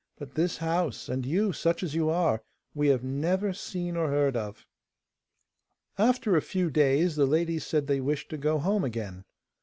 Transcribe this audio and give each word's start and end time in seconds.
But 0.17 0.33
this 0.33 0.57
house, 0.57 1.07
and 1.09 1.27
you, 1.27 1.53
such 1.53 1.83
as 1.83 1.93
you 1.93 2.09
are, 2.09 2.41
we 2.73 2.87
have 2.87 3.03
never 3.03 3.53
seen 3.53 3.95
or 3.95 4.07
heard 4.09 4.35
of.' 4.35 4.65
After 5.95 6.35
a 6.35 6.41
few 6.41 6.71
days, 6.71 7.15
the 7.15 7.27
ladies 7.27 7.67
said 7.67 7.85
they 7.85 8.01
wished 8.01 8.29
to 8.29 8.37
go 8.39 8.57
home 8.57 8.83
again. 8.83 9.25